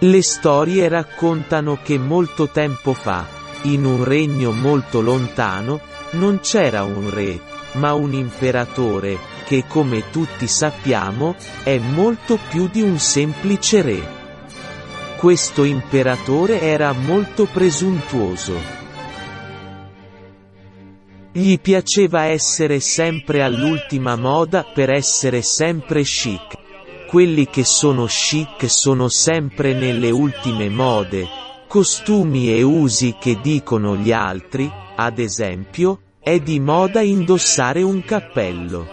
Le 0.00 0.22
storie 0.22 0.86
raccontano 0.86 1.80
che 1.82 1.98
molto 1.98 2.48
tempo 2.50 2.92
fa, 2.92 3.26
in 3.62 3.84
un 3.84 4.04
regno 4.04 4.52
molto 4.52 5.00
lontano, 5.00 5.80
non 6.12 6.38
c'era 6.38 6.84
un 6.84 7.10
re, 7.10 7.40
ma 7.72 7.94
un 7.94 8.12
imperatore, 8.12 9.18
che 9.44 9.64
come 9.66 10.08
tutti 10.10 10.46
sappiamo, 10.46 11.34
è 11.64 11.78
molto 11.78 12.38
più 12.48 12.68
di 12.68 12.80
un 12.80 13.00
semplice 13.00 13.82
re. 13.82 14.08
Questo 15.16 15.64
imperatore 15.64 16.60
era 16.60 16.92
molto 16.92 17.46
presuntuoso. 17.46 18.54
Gli 21.32 21.58
piaceva 21.58 22.26
essere 22.26 22.78
sempre 22.78 23.42
all'ultima 23.42 24.14
moda 24.14 24.62
per 24.62 24.90
essere 24.90 25.42
sempre 25.42 26.02
chic. 26.04 26.66
Quelli 27.08 27.46
che 27.46 27.64
sono 27.64 28.04
chic 28.04 28.68
sono 28.68 29.08
sempre 29.08 29.72
nelle 29.72 30.10
ultime 30.10 30.68
mode, 30.68 31.26
costumi 31.66 32.52
e 32.52 32.60
usi 32.60 33.16
che 33.18 33.38
dicono 33.40 33.96
gli 33.96 34.12
altri, 34.12 34.70
ad 34.94 35.18
esempio, 35.18 36.00
è 36.20 36.38
di 36.38 36.60
moda 36.60 37.00
indossare 37.00 37.80
un 37.80 38.04
cappello. 38.04 38.86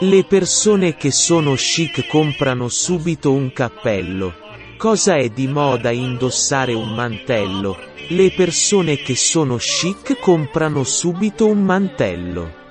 Le 0.00 0.24
persone 0.24 0.94
che 0.94 1.10
sono 1.10 1.54
chic 1.54 2.06
comprano 2.06 2.68
subito 2.68 3.32
un 3.32 3.50
cappello. 3.54 4.34
Cosa 4.76 5.16
è 5.16 5.30
di 5.30 5.46
moda 5.46 5.90
indossare 5.90 6.74
un 6.74 6.92
mantello? 6.92 7.78
Le 8.08 8.30
persone 8.32 8.96
che 8.96 9.16
sono 9.16 9.56
chic 9.56 10.20
comprano 10.20 10.84
subito 10.84 11.46
un 11.46 11.62
mantello. 11.62 12.63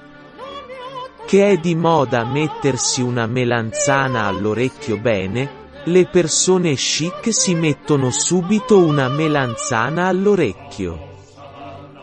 Che 1.26 1.50
è 1.50 1.58
di 1.58 1.74
moda 1.74 2.26
mettersi 2.26 3.02
una 3.02 3.26
melanzana 3.26 4.26
all'orecchio 4.26 4.98
bene? 4.98 5.62
Le 5.86 6.06
persone 6.06 6.76
chic 6.76 7.34
si 7.34 7.56
mettono 7.56 8.12
subito 8.12 8.78
una 8.78 9.10
melanzana 9.10 10.06
all'orecchio. 10.08 11.12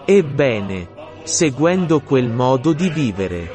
Ebbene, 0.05 0.89
seguendo 1.23 2.01
quel 2.01 2.29
modo 2.29 2.73
di 2.73 2.91
vivere. 2.91 3.51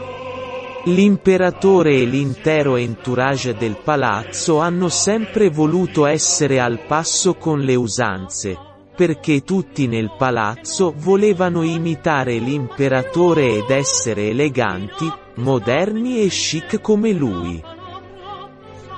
L'imperatore 0.86 1.96
e 1.96 2.06
l'intero 2.06 2.76
entourage 2.76 3.56
del 3.56 3.76
palazzo 3.84 4.60
hanno 4.60 4.88
sempre 4.88 5.50
voluto 5.50 6.06
essere 6.06 6.60
al 6.60 6.80
passo 6.86 7.36
con 7.36 7.60
le 7.60 7.76
usanze, 7.76 8.58
perché 8.96 9.42
tutti 9.42 9.88
nel 9.88 10.12
palazzo 10.16 10.94
volevano 10.96 11.64
imitare 11.64 12.38
l'imperatore 12.38 13.58
ed 13.58 13.70
essere 13.72 14.30
eleganti, 14.30 15.12
moderni 15.36 16.22
e 16.22 16.28
chic 16.28 16.80
come 16.82 17.12
lui. 17.12 17.62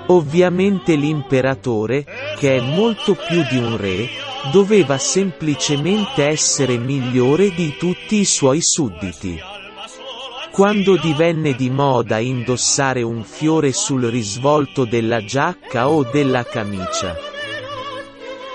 Ovviamente 0.08 0.96
l'imperatore, 0.96 2.06
che 2.38 2.58
è 2.58 2.62
molto 2.62 3.16
più 3.16 3.44
di 3.50 3.58
un 3.58 3.76
re, 3.76 4.08
doveva 4.52 4.98
semplicemente 4.98 6.26
essere 6.26 6.78
migliore 6.78 7.54
di 7.54 7.76
tutti 7.78 8.18
i 8.18 8.26
suoi 8.26 8.62
sudditi. 8.62 9.38
Quando 10.52 10.98
divenne 10.98 11.54
di 11.54 11.70
moda 11.70 12.18
indossare 12.20 13.02
un 13.02 13.24
fiore 13.24 13.74
sul 13.74 14.04
risvolto 14.06 14.86
della 14.86 15.24
giacca 15.24 15.90
o 15.90 16.04
della 16.04 16.44
camicia. 16.44 17.16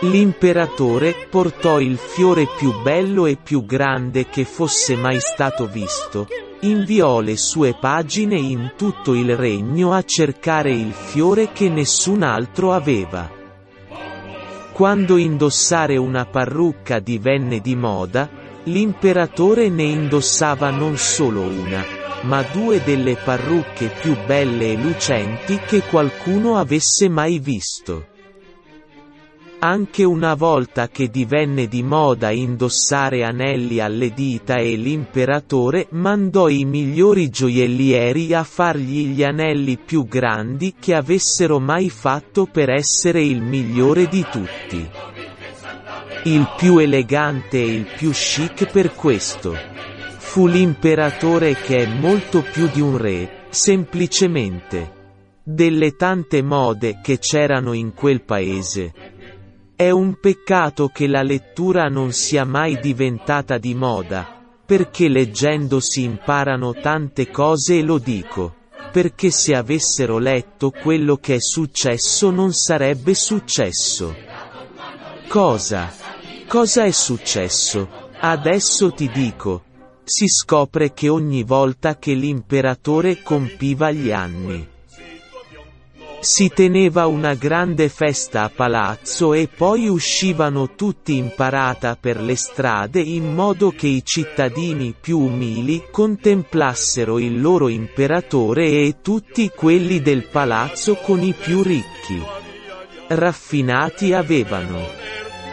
L'imperatore 0.01 1.15
portò 1.31 1.79
il 1.79 1.97
fiore 1.97 2.49
più 2.57 2.81
bello 2.83 3.27
e 3.27 3.37
più 3.37 3.65
grande 3.65 4.29
che 4.29 4.45
fosse 4.45 4.97
mai 4.97 5.21
stato 5.21 5.67
visto, 5.67 6.27
inviò 6.65 7.21
le 7.21 7.37
sue 7.37 7.75
pagine 7.79 8.37
in 8.37 8.73
tutto 8.77 9.15
il 9.15 9.37
regno 9.37 9.93
a 9.93 10.03
cercare 10.03 10.73
il 10.73 10.93
fiore 10.93 11.51
che 11.53 11.69
nessun 11.69 12.23
altro 12.23 12.73
aveva. 12.73 13.31
Quando 14.73 15.17
indossare 15.17 15.97
una 15.97 16.25
parrucca 16.25 16.99
divenne 16.99 17.61
di 17.61 17.75
moda, 17.75 18.29
l'imperatore 18.65 19.69
ne 19.69 19.83
indossava 19.83 20.71
non 20.71 20.97
solo 20.97 21.43
una, 21.43 21.85
ma 22.23 22.43
due 22.43 22.83
delle 22.83 23.17
parrucche 23.17 23.89
più 24.01 24.17
belle 24.25 24.73
e 24.73 24.77
lucenti 24.77 25.59
che 25.67 25.83
qualcuno 25.83 26.59
avesse 26.59 27.09
mai 27.09 27.39
visto. 27.39 28.07
Anche 29.65 30.03
una 30.03 30.35
volta 30.35 30.89
che 30.89 31.09
divenne 31.09 31.69
di 31.69 31.85
moda 31.85 32.33
indossare 32.33 33.23
anelli 33.23 33.79
alle 33.79 34.11
dita 34.11 34.57
e 34.57 34.75
l'imperatore 34.75 35.87
mandò 35.91 36.49
i 36.49 36.65
migliori 36.65 37.29
gioiellieri 37.29 38.35
a 38.35 38.43
fargli 38.43 39.11
gli 39.11 39.23
anelli 39.23 39.79
più 39.79 40.05
grandi 40.09 40.75
che 40.81 40.97
avessero 40.97 41.61
mai 41.61 41.91
fatto 41.91 42.47
per 42.47 42.71
essere 42.71 43.23
il 43.23 43.41
migliore 43.41 44.09
di 44.09 44.27
tutti. 44.29 44.85
Il 46.25 46.53
più 46.57 46.79
elegante 46.79 47.59
e 47.59 47.73
il 47.73 47.87
più 47.97 48.11
chic 48.11 48.69
per 48.69 48.93
questo. 48.95 49.55
Fu 50.19 50.49
l'imperatore 50.49 51.55
che 51.55 51.85
è 51.85 51.87
molto 51.87 52.43
più 52.43 52.69
di 52.69 52.81
un 52.81 52.97
re, 52.97 53.45
semplicemente. 53.51 54.99
Delle 55.45 55.97
tante 55.97 56.41
mode 56.41 57.01
che 57.03 57.19
c'erano 57.19 57.73
in 57.73 57.95
quel 57.95 58.23
paese, 58.23 59.12
è 59.83 59.91
un 59.91 60.21
peccato 60.21 60.89
che 60.89 61.09
la 61.09 61.23
lettura 61.23 61.89
non 61.89 62.13
sia 62.13 62.45
mai 62.45 62.79
diventata 62.79 63.59
di 63.59 63.75
moda, 63.75 64.41
perché 64.65 65.09
leggendo 65.09 65.81
si 65.81 66.05
imparano 66.05 66.73
tante 66.73 67.31
cose 67.31 67.79
e 67.79 67.83
lo 67.83 67.99
dico, 67.99 68.55
perché 68.93 69.31
se 69.31 69.57
avessero 69.57 70.19
letto 70.19 70.71
quello 70.71 71.17
che 71.17 71.35
è 71.35 71.41
successo 71.41 72.31
non 72.31 72.53
sarebbe 72.53 73.15
successo. 73.15 74.15
Cosa? 75.27 75.93
Cosa 76.47 76.85
è 76.85 76.91
successo? 76.93 77.89
Adesso 78.21 78.93
ti 78.93 79.11
dico. 79.11 79.65
Si 80.05 80.29
scopre 80.29 80.93
che 80.93 81.09
ogni 81.09 81.43
volta 81.43 81.97
che 81.97 82.13
l'imperatore 82.13 83.23
compiva 83.23 83.91
gli 83.91 84.13
anni, 84.13 84.69
si 86.23 86.51
teneva 86.51 87.07
una 87.07 87.35
grande 87.35 87.89
festa 87.89 88.45
a 88.45 88.49
palazzo 88.49 89.35
e 89.35 89.49
poi 89.49 89.89
uscivano 89.89 90.77
tutti 90.77 91.17
in 91.17 91.33
parata 91.35 91.97
per 92.01 92.21
le 92.21 92.37
strade 92.37 93.01
in 93.01 93.35
modo 93.35 93.73
che 93.73 93.89
i 93.89 94.05
cittadini 94.05 94.95
più 94.99 95.19
umili 95.19 95.83
contemplassero 95.91 97.19
il 97.19 97.41
loro 97.41 97.67
imperatore 97.67 98.69
e 98.69 98.99
tutti 99.03 99.51
quelli 99.53 100.01
del 100.01 100.29
palazzo 100.29 100.95
con 100.95 101.21
i 101.23 101.33
più 101.33 101.61
ricchi. 101.61 102.23
Raffinati 103.09 104.13
avevano. 104.13 104.79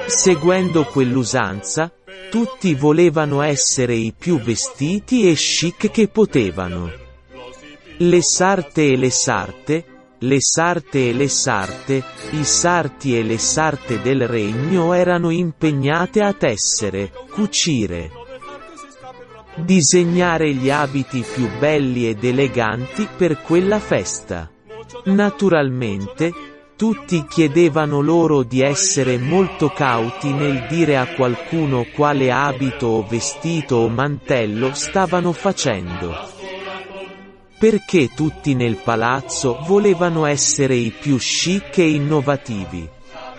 Seguendo 0.05 0.85
quell'usanza, 0.85 1.91
tutti 2.29 2.75
volevano 2.75 3.41
essere 3.41 3.95
i 3.95 4.13
più 4.15 4.39
vestiti 4.39 5.27
e 5.27 5.33
chic 5.33 5.89
che 5.89 6.07
potevano. 6.09 6.91
Le 7.97 8.21
sarte 8.21 8.91
e 8.91 8.97
le 8.97 9.09
sarte, 9.09 9.88
le 10.19 10.41
sarte 10.41 11.09
e 11.09 11.13
le 11.13 11.29
sarte, 11.29 12.03
i 12.31 12.43
sarti 12.43 13.17
e 13.17 13.23
le 13.23 13.37
sarte 13.37 14.01
del 14.01 14.27
regno 14.27 14.93
erano 14.93 15.29
impegnate 15.29 16.21
a 16.21 16.33
tessere, 16.33 17.11
cucire, 17.31 18.11
disegnare 19.55 20.53
gli 20.53 20.69
abiti 20.69 21.23
più 21.33 21.47
belli 21.57 22.09
ed 22.09 22.23
eleganti 22.23 23.07
per 23.15 23.41
quella 23.41 23.79
festa. 23.79 24.49
Naturalmente, 25.05 26.33
tutti 26.75 27.25
chiedevano 27.27 28.01
loro 28.01 28.43
di 28.43 28.61
essere 28.61 29.17
molto 29.17 29.69
cauti 29.69 30.33
nel 30.33 30.65
dire 30.69 30.97
a 30.97 31.07
qualcuno 31.13 31.85
quale 31.93 32.31
abito 32.31 32.87
o 32.87 33.05
vestito 33.05 33.77
o 33.77 33.89
mantello 33.89 34.73
stavano 34.73 35.31
facendo. 35.31 36.38
Perché 37.59 38.11
tutti 38.15 38.55
nel 38.55 38.77
palazzo 38.77 39.59
volevano 39.67 40.25
essere 40.25 40.75
i 40.75 40.91
più 40.97 41.17
chic 41.17 41.79
e 41.79 41.89
innovativi. 41.89 42.87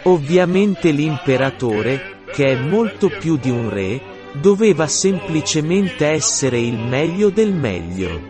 Ovviamente 0.02 0.90
l'imperatore, 0.90 2.18
che 2.30 2.48
è 2.48 2.56
molto 2.56 3.08
più 3.08 3.38
di 3.38 3.48
un 3.48 3.70
re, 3.70 3.98
doveva 4.32 4.86
semplicemente 4.86 6.06
essere 6.06 6.60
il 6.60 6.78
meglio 6.78 7.30
del 7.30 7.54
meglio. 7.54 8.20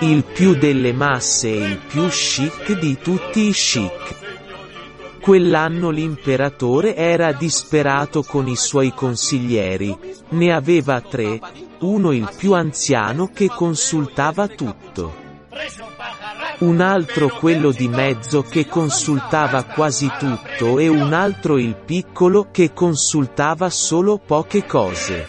Il 0.00 0.24
più 0.24 0.54
delle 0.54 0.94
masse 0.94 1.48
e 1.48 1.56
il 1.56 1.78
più 1.86 2.08
chic 2.08 2.78
di 2.78 2.96
tutti 2.96 3.48
i 3.48 3.52
chic. 3.52 4.14
Quell'anno 5.20 5.90
l'imperatore 5.90 6.96
era 6.96 7.32
disperato 7.32 8.22
con 8.22 8.48
i 8.48 8.56
suoi 8.56 8.92
consiglieri, 8.94 9.94
ne 10.30 10.52
aveva 10.54 11.00
tre, 11.00 11.40
uno 11.80 12.12
il 12.12 12.28
più 12.36 12.52
anziano 12.52 13.30
che 13.32 13.48
consultava 13.48 14.48
tutto. 14.48 15.24
Un 16.58 16.80
altro 16.80 17.28
quello 17.28 17.70
di 17.70 17.88
mezzo 17.88 18.42
che 18.42 18.66
consultava 18.66 19.64
quasi 19.64 20.10
tutto 20.18 20.78
e 20.78 20.88
un 20.88 21.12
altro 21.12 21.58
il 21.58 21.76
piccolo 21.76 22.48
che 22.50 22.72
consultava 22.72 23.68
solo 23.70 24.18
poche 24.18 24.64
cose. 24.64 25.26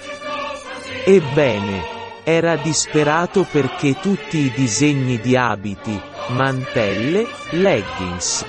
Ebbene, 1.06 1.96
era 2.24 2.56
disperato 2.56 3.46
perché 3.50 4.00
tutti 4.00 4.38
i 4.38 4.52
disegni 4.56 5.20
di 5.20 5.36
abiti, 5.36 6.00
mantelle, 6.30 7.28
leggings, 7.52 8.46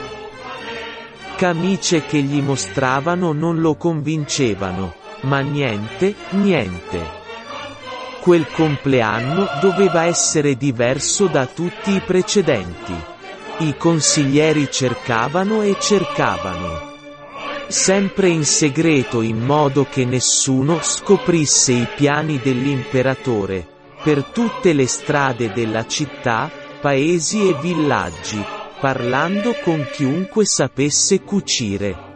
Camicie 1.38 2.04
che 2.04 2.20
gli 2.20 2.42
mostravano 2.42 3.32
non 3.32 3.60
lo 3.60 3.76
convincevano, 3.76 4.92
ma 5.20 5.38
niente, 5.38 6.16
niente. 6.30 7.17
Quel 8.28 8.50
compleanno 8.50 9.48
doveva 9.58 10.04
essere 10.04 10.54
diverso 10.58 11.28
da 11.28 11.46
tutti 11.46 11.92
i 11.92 12.02
precedenti. 12.02 12.92
I 13.60 13.74
consiglieri 13.78 14.70
cercavano 14.70 15.62
e 15.62 15.74
cercavano. 15.80 16.92
Sempre 17.68 18.28
in 18.28 18.44
segreto 18.44 19.22
in 19.22 19.38
modo 19.38 19.86
che 19.88 20.04
nessuno 20.04 20.80
scoprisse 20.82 21.72
i 21.72 21.88
piani 21.96 22.38
dell'imperatore, 22.38 23.66
per 24.02 24.24
tutte 24.24 24.74
le 24.74 24.86
strade 24.86 25.50
della 25.54 25.86
città, 25.86 26.50
paesi 26.82 27.48
e 27.48 27.54
villaggi, 27.54 28.44
parlando 28.78 29.54
con 29.64 29.88
chiunque 29.90 30.44
sapesse 30.44 31.22
cucire 31.22 32.07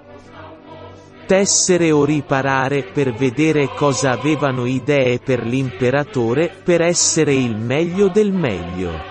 tessere 1.26 1.90
o 1.90 2.04
riparare 2.04 2.82
per 2.82 3.12
vedere 3.12 3.68
cosa 3.74 4.10
avevano 4.10 4.66
idee 4.66 5.18
per 5.18 5.44
l'imperatore, 5.44 6.50
per 6.62 6.80
essere 6.82 7.34
il 7.34 7.56
meglio 7.56 8.08
del 8.08 8.32
meglio. 8.32 9.10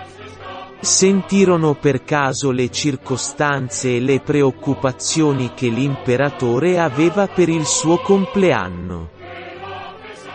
Sentirono 0.79 1.75
per 1.75 2.03
caso 2.03 2.49
le 2.51 2.71
circostanze 2.71 3.95
e 3.95 3.99
le 3.99 4.19
preoccupazioni 4.19 5.51
che 5.53 5.69
l'imperatore 5.69 6.79
aveva 6.79 7.27
per 7.27 7.49
il 7.49 7.65
suo 7.65 7.97
compleanno. 7.99 9.09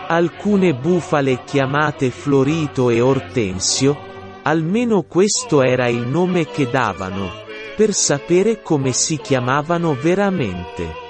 Alcune 0.07 0.73
bufale 0.73 1.43
chiamate 1.43 2.11
Florito 2.11 2.89
e 2.89 3.01
Ortensio, 3.01 3.97
almeno 4.43 5.01
questo 5.01 5.61
era 5.61 5.87
il 5.87 6.07
nome 6.07 6.45
che 6.45 6.69
davano, 6.69 7.29
per 7.75 7.93
sapere 7.93 8.61
come 8.61 8.93
si 8.93 9.17
chiamavano 9.17 9.97
veramente. 9.99 11.06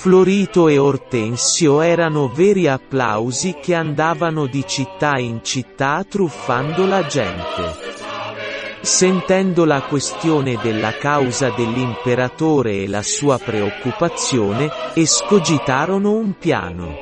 Florito 0.00 0.68
e 0.68 0.78
Ortensio 0.78 1.80
erano 1.80 2.28
veri 2.28 2.68
applausi 2.68 3.56
che 3.60 3.74
andavano 3.74 4.46
di 4.46 4.64
città 4.64 5.18
in 5.18 5.40
città 5.42 6.04
truffando 6.08 6.86
la 6.86 7.04
gente. 7.04 7.74
Sentendo 8.80 9.64
la 9.64 9.82
questione 9.82 10.56
della 10.62 10.92
causa 10.92 11.50
dell'imperatore 11.50 12.84
e 12.84 12.86
la 12.86 13.02
sua 13.02 13.38
preoccupazione, 13.38 14.70
escogitarono 14.94 16.12
un 16.12 16.38
piano. 16.38 16.96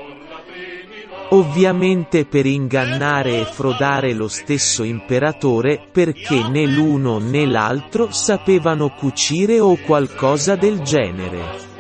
Ovviamente 1.33 2.25
per 2.25 2.47
ingannare 2.47 3.41
e 3.41 3.45
frodare 3.45 4.15
lo 4.15 4.29
stesso 4.29 4.85
imperatore, 4.85 5.87
perché 5.93 6.49
né 6.49 6.65
l'uno 6.65 7.19
né 7.19 7.45
l'altro 7.45 8.11
sapevano 8.11 8.89
cucire 8.89 9.61
o 9.61 9.77
qualcosa 9.85 10.57
del 10.57 10.81
genere 10.81 11.76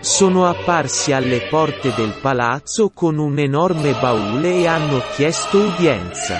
sono 0.00 0.46
apparsi 0.46 1.12
alle 1.12 1.46
porte 1.48 1.92
del 1.94 2.14
palazzo 2.20 2.90
con 2.90 3.18
un 3.18 3.38
enorme 3.38 3.92
baule 3.92 4.60
e 4.60 4.66
hanno 4.66 5.02
chiesto 5.14 5.58
udienza. 5.58 6.36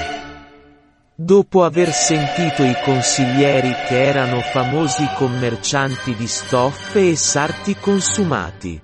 Dopo 1.15 1.65
aver 1.65 1.91
sentito 1.93 2.63
i 2.63 2.75
consiglieri 2.85 3.73
che 3.89 4.05
erano 4.05 4.41
famosi 4.41 5.09
commercianti 5.17 6.15
di 6.15 6.27
stoffe 6.27 7.11
e 7.11 7.17
sarti 7.17 7.75
consumati, 7.77 8.81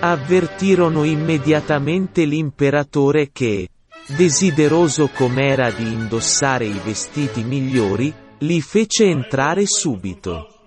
avvertirono 0.00 1.04
immediatamente 1.04 2.24
l'imperatore 2.24 3.30
che, 3.32 3.68
desideroso 4.06 5.08
com'era 5.08 5.70
di 5.70 5.84
indossare 5.84 6.66
i 6.66 6.80
vestiti 6.84 7.42
migliori, 7.42 8.12
li 8.40 8.60
fece 8.60 9.06
entrare 9.06 9.66
subito. 9.66 10.57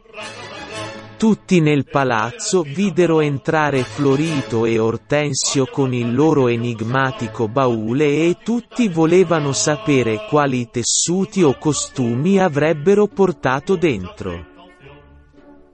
Tutti 1.22 1.60
nel 1.60 1.86
palazzo 1.86 2.64
videro 2.64 3.20
entrare 3.20 3.84
Florito 3.84 4.66
e 4.66 4.80
Ortensio 4.80 5.68
con 5.68 5.94
il 5.94 6.16
loro 6.16 6.48
enigmatico 6.48 7.48
baule 7.48 8.26
e 8.26 8.38
tutti 8.44 8.88
volevano 8.88 9.54
sapere 9.54 10.26
quali 10.28 10.72
tessuti 10.72 11.44
o 11.44 11.60
costumi 11.60 12.40
avrebbero 12.40 13.06
portato 13.06 13.76
dentro. 13.76 14.48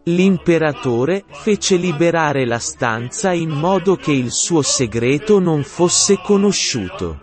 L'imperatore 0.04 1.24
fece 1.30 1.78
liberare 1.78 2.46
la 2.46 2.60
stanza 2.60 3.32
in 3.32 3.52
modo 3.52 3.96
che 3.96 4.12
il 4.12 4.32
suo 4.32 4.62
segreto 4.62 5.40
non 5.40 5.64
fosse 5.64 6.20
conosciuto. 6.22 7.22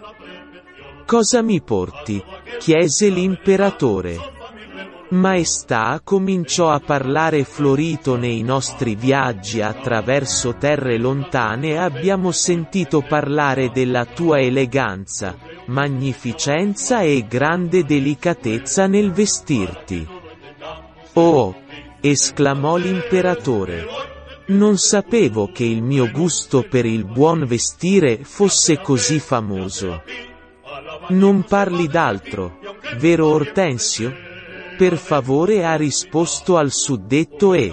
Cosa 1.04 1.42
mi 1.42 1.60
porti? 1.60 2.24
chiese 2.58 3.10
l'imperatore. 3.10 4.33
Maestà 5.10 6.00
cominciò 6.02 6.70
a 6.70 6.80
parlare 6.80 7.44
florito 7.44 8.16
nei 8.16 8.42
nostri 8.42 8.94
viaggi 8.94 9.60
attraverso 9.60 10.54
terre 10.54 10.96
lontane 10.96 11.78
abbiamo 11.78 12.32
sentito 12.32 13.02
parlare 13.02 13.70
della 13.70 14.06
tua 14.06 14.40
eleganza, 14.40 15.36
magnificenza 15.66 17.02
e 17.02 17.26
grande 17.28 17.84
delicatezza 17.84 18.86
nel 18.86 19.12
vestirti. 19.12 20.06
Oh! 21.12 21.54
esclamò 22.00 22.76
l'imperatore. 22.76 23.86
Non 24.46 24.76
sapevo 24.78 25.50
che 25.52 25.64
il 25.64 25.82
mio 25.82 26.10
gusto 26.10 26.62
per 26.62 26.84
il 26.84 27.04
buon 27.04 27.44
vestire 27.46 28.20
fosse 28.22 28.80
così 28.80 29.18
famoso. 29.18 30.02
Non 31.08 31.44
parli 31.44 31.88
d'altro, 31.88 32.58
vero 32.98 33.28
Ortensio? 33.28 34.32
Per 34.76 34.96
favore 34.96 35.64
ha 35.64 35.76
risposto 35.76 36.56
al 36.56 36.70
suddetto 36.70 37.54
e 37.54 37.72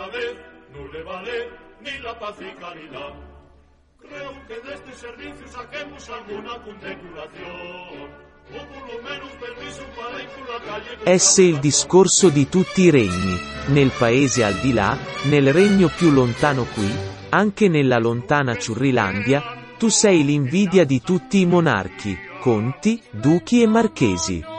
Esse 11.03 11.41
il 11.41 11.59
discorso 11.59 12.29
di 12.29 12.47
tutti 12.47 12.81
i 12.83 12.89
regni, 12.89 13.39
nel 13.67 13.91
paese 13.97 14.43
al 14.43 14.55
di 14.55 14.71
là, 14.71 14.97
nel 15.23 15.51
regno 15.51 15.89
più 15.95 16.11
lontano 16.11 16.65
qui, 16.65 16.89
anche 17.29 17.67
nella 17.67 17.97
lontana 17.97 18.55
Ciurrilandia, 18.55 19.41
tu 19.77 19.87
sei 19.87 20.23
l'invidia 20.23 20.85
di 20.85 21.01
tutti 21.01 21.39
i 21.39 21.45
monarchi, 21.45 22.15
conti, 22.39 23.01
duchi 23.09 23.61
e 23.61 23.67
marchesi. 23.67 24.50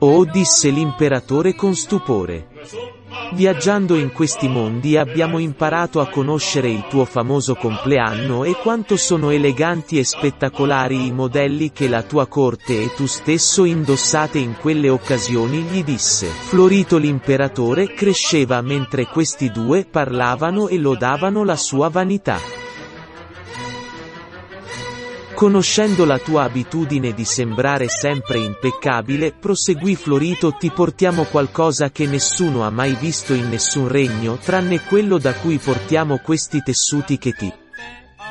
Oh 0.00 0.24
disse 0.24 0.70
l'imperatore 0.70 1.56
con 1.56 1.74
stupore. 1.74 2.46
Viaggiando 3.32 3.96
in 3.96 4.12
questi 4.12 4.46
mondi 4.46 4.96
abbiamo 4.96 5.38
imparato 5.38 6.00
a 6.00 6.08
conoscere 6.08 6.70
il 6.70 6.86
tuo 6.88 7.04
famoso 7.04 7.56
compleanno 7.56 8.44
e 8.44 8.54
quanto 8.54 8.96
sono 8.96 9.30
eleganti 9.30 9.98
e 9.98 10.04
spettacolari 10.04 11.06
i 11.06 11.12
modelli 11.12 11.72
che 11.72 11.88
la 11.88 12.02
tua 12.02 12.26
corte 12.26 12.80
e 12.80 12.94
tu 12.94 13.06
stesso 13.06 13.64
indossate 13.64 14.38
in 14.38 14.54
quelle 14.60 14.88
occasioni 14.88 15.62
gli 15.62 15.82
disse. 15.82 16.26
Florito 16.26 16.96
l'imperatore 16.96 17.92
cresceva 17.92 18.60
mentre 18.60 19.06
questi 19.06 19.50
due 19.50 19.84
parlavano 19.84 20.68
e 20.68 20.78
lodavano 20.78 21.44
la 21.44 21.56
sua 21.56 21.88
vanità. 21.88 22.57
Conoscendo 25.38 26.04
la 26.04 26.18
tua 26.18 26.42
abitudine 26.42 27.14
di 27.14 27.24
sembrare 27.24 27.86
sempre 27.88 28.38
impeccabile, 28.38 29.30
proseguì 29.30 29.94
Florito 29.94 30.56
ti 30.56 30.68
portiamo 30.68 31.22
qualcosa 31.26 31.92
che 31.92 32.06
nessuno 32.06 32.64
ha 32.64 32.70
mai 32.70 32.96
visto 32.96 33.34
in 33.34 33.48
nessun 33.48 33.86
regno 33.86 34.36
tranne 34.38 34.82
quello 34.82 35.16
da 35.16 35.32
cui 35.34 35.58
portiamo 35.58 36.18
questi 36.18 36.60
tessuti 36.60 37.18
che 37.18 37.34
ti 37.34 37.52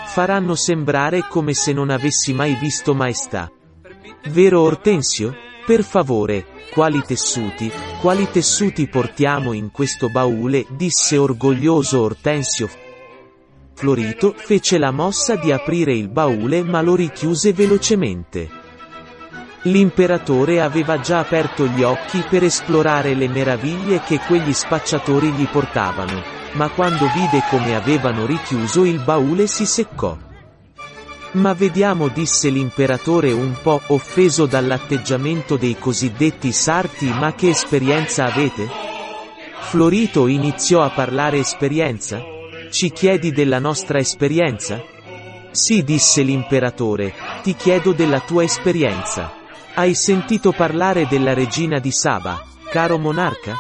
faranno 0.07 0.55
sembrare 0.55 1.25
come 1.29 1.53
se 1.53 1.71
non 1.71 1.91
avessi 1.91 2.33
mai 2.33 2.55
visto 2.55 2.93
maestà. 2.93 3.49
Vero 4.25 4.59
Ortensio? 4.59 5.33
Per 5.65 5.85
favore, 5.85 6.45
quali 6.73 7.01
tessuti, 7.07 7.71
quali 8.01 8.29
tessuti 8.29 8.85
portiamo 8.89 9.53
in 9.53 9.71
questo 9.71 10.09
baule? 10.09 10.65
disse 10.71 11.15
orgoglioso 11.15 12.01
Ortensio. 12.01 12.67
Florito 13.77 14.34
fece 14.36 14.79
la 14.79 14.89
mossa 14.89 15.36
di 15.36 15.51
aprire 15.51 15.93
il 15.93 16.07
baule 16.07 16.63
ma 16.63 16.81
lo 16.81 16.96
richiuse 16.96 17.53
velocemente. 17.53 18.50
L'imperatore 19.63 20.62
aveva 20.62 21.00
già 21.00 21.19
aperto 21.19 21.67
gli 21.67 21.84
occhi 21.84 22.24
per 22.27 22.43
esplorare 22.43 23.13
le 23.13 23.27
meraviglie 23.27 24.01
che 24.01 24.17
quegli 24.17 24.51
spacciatori 24.51 25.29
gli 25.29 25.46
portavano, 25.48 26.24
ma 26.53 26.69
quando 26.69 27.07
vide 27.10 27.43
come 27.51 27.75
avevano 27.75 28.25
richiuso 28.25 28.84
il 28.84 28.98
baule 28.98 29.46
si 29.46 29.67
seccò. 29.67 30.17
Ma 31.34 31.53
vediamo 31.53 32.07
disse 32.07 32.50
l'imperatore 32.50 33.31
un 33.31 33.53
po' 33.62 33.79
offeso 33.89 34.48
dall'atteggiamento 34.48 35.55
dei 35.55 35.77
cosiddetti 35.77 36.51
sarti 36.51 37.05
ma 37.12 37.36
che 37.36 37.50
esperienza 37.50 38.25
avete? 38.25 38.67
Florito 39.60 40.25
iniziò 40.25 40.81
a 40.81 40.89
parlare 40.89 41.38
esperienza? 41.38 42.36
Ci 42.69 42.91
chiedi 42.91 43.31
della 43.31 43.59
nostra 43.59 44.00
esperienza? 44.00 44.81
Sì, 45.51 45.83
disse 45.83 46.21
l'imperatore, 46.21 47.13
ti 47.41 47.55
chiedo 47.55 47.93
della 47.93 48.19
tua 48.19 48.43
esperienza. 48.43 49.33
Hai 49.74 49.93
sentito 49.95 50.51
parlare 50.51 51.07
della 51.07 51.33
regina 51.33 51.79
di 51.79 51.91
Saba, 51.91 52.43
caro 52.69 52.97
monarca? 52.97 53.55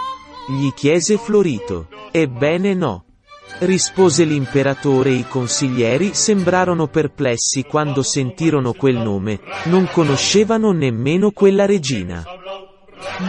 gli 0.47 0.71
chiese 0.73 1.17
Florito. 1.17 1.87
Ebbene 2.11 2.73
no. 2.73 3.03
Rispose 3.59 4.23
l'imperatore 4.23 5.09
e 5.09 5.13
i 5.15 5.27
consiglieri 5.27 6.13
sembrarono 6.13 6.87
perplessi 6.87 7.63
quando 7.63 8.03
sentirono 8.03 8.73
quel 8.73 8.97
nome, 8.97 9.39
non 9.65 9.89
conoscevano 9.91 10.71
nemmeno 10.71 11.31
quella 11.31 11.65
regina. 11.65 12.23